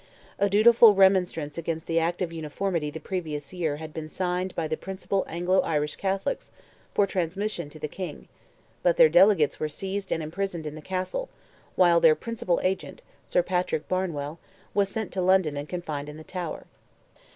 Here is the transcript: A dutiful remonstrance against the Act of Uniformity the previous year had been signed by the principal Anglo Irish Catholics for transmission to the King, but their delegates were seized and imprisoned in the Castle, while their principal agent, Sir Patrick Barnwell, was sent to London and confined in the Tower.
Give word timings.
A 0.39 0.49
dutiful 0.49 0.95
remonstrance 0.95 1.59
against 1.59 1.85
the 1.85 1.99
Act 1.99 2.23
of 2.23 2.33
Uniformity 2.33 2.89
the 2.89 2.99
previous 2.99 3.53
year 3.53 3.75
had 3.77 3.93
been 3.93 4.09
signed 4.09 4.55
by 4.55 4.67
the 4.67 4.75
principal 4.75 5.23
Anglo 5.27 5.59
Irish 5.61 5.95
Catholics 5.95 6.51
for 6.91 7.05
transmission 7.05 7.69
to 7.69 7.77
the 7.77 7.87
King, 7.87 8.27
but 8.81 8.97
their 8.97 9.09
delegates 9.09 9.59
were 9.59 9.69
seized 9.69 10.11
and 10.11 10.23
imprisoned 10.23 10.65
in 10.65 10.73
the 10.73 10.81
Castle, 10.81 11.29
while 11.75 11.99
their 11.99 12.15
principal 12.15 12.59
agent, 12.63 13.03
Sir 13.27 13.43
Patrick 13.43 13.87
Barnwell, 13.87 14.39
was 14.73 14.89
sent 14.89 15.11
to 15.11 15.21
London 15.21 15.55
and 15.55 15.69
confined 15.69 16.09
in 16.09 16.17
the 16.17 16.23
Tower. 16.23 16.65